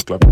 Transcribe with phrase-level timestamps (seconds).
[0.00, 0.22] clap, clap.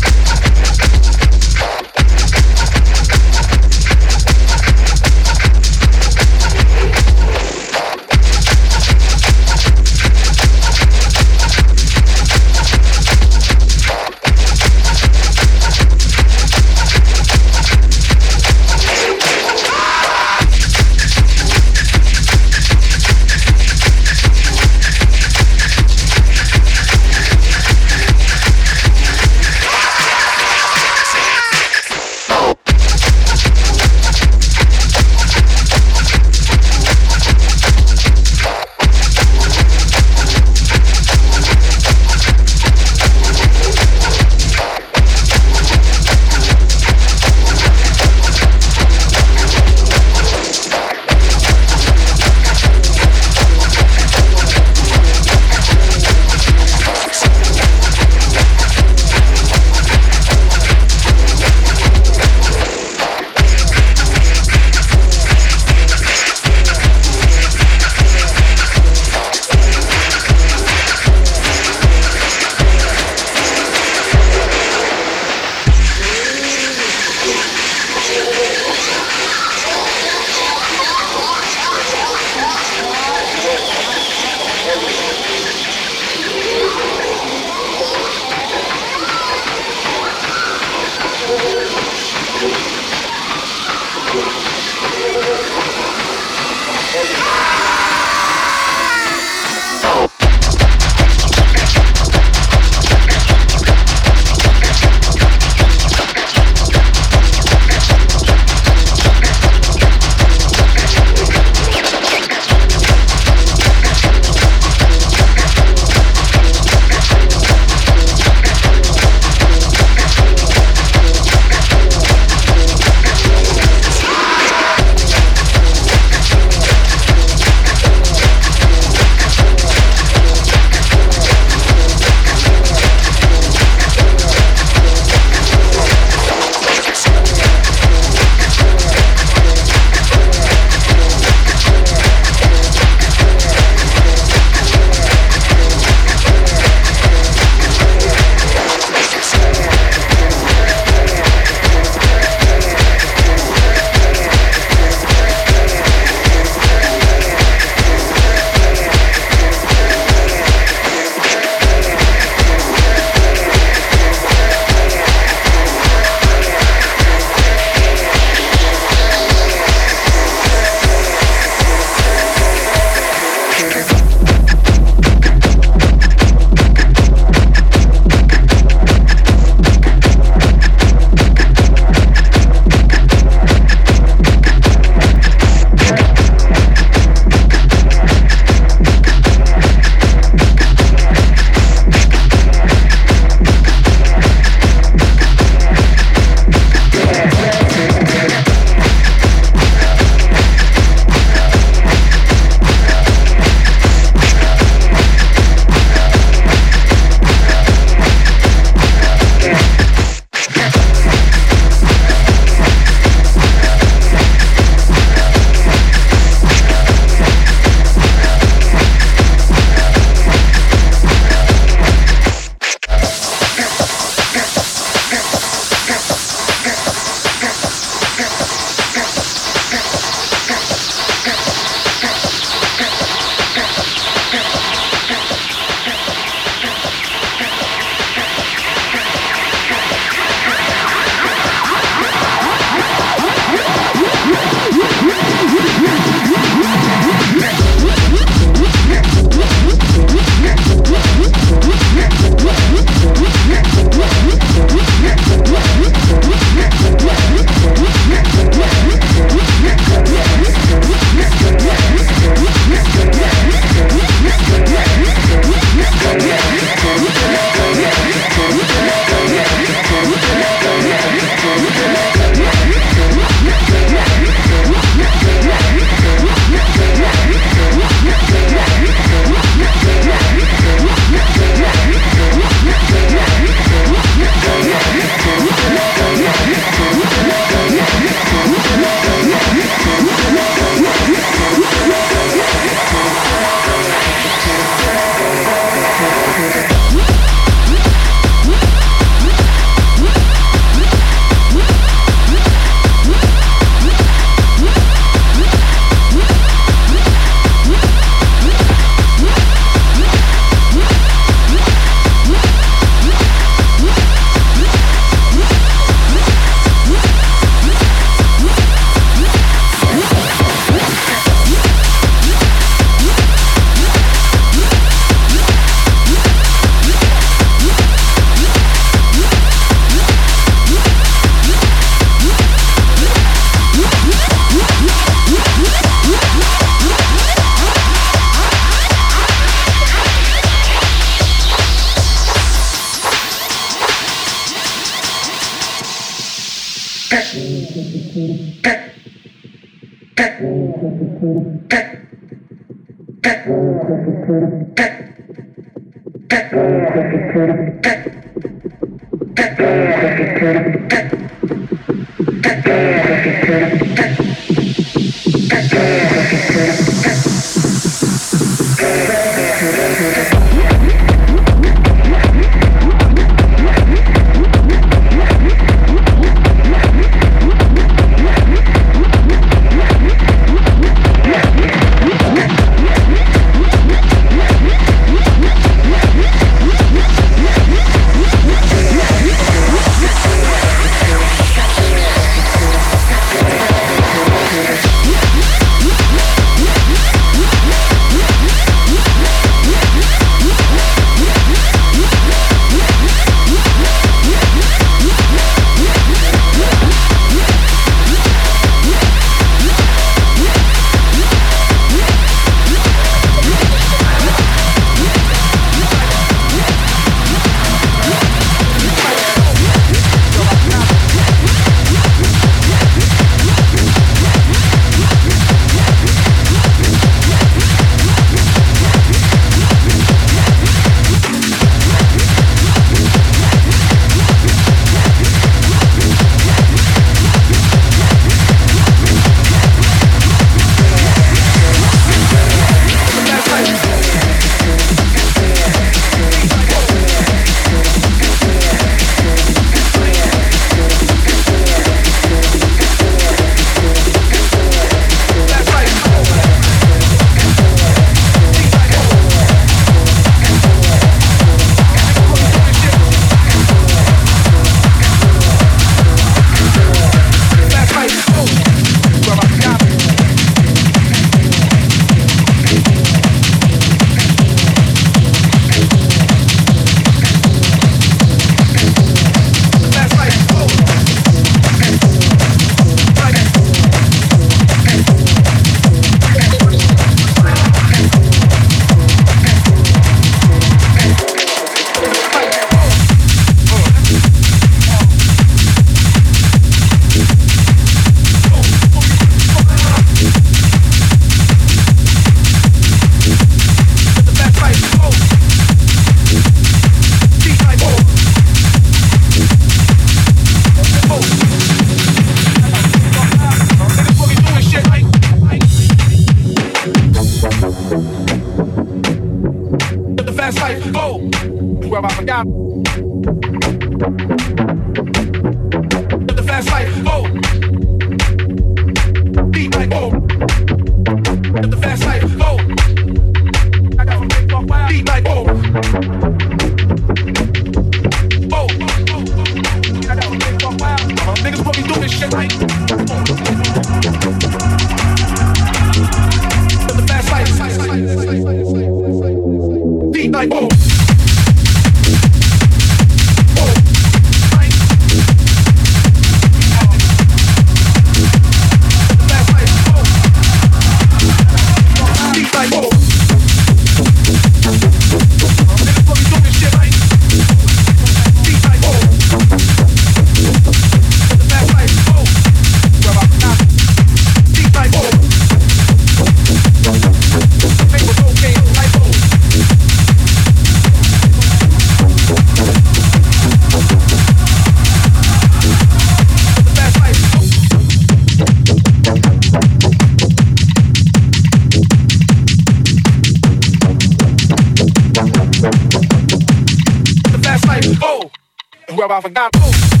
[599.07, 600.00] Where I forgot.